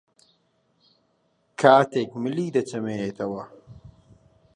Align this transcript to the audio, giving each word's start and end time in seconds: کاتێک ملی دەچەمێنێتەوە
کاتێک 1.61 2.09
ملی 2.23 2.53
دەچەمێنێتەوە 2.55 3.43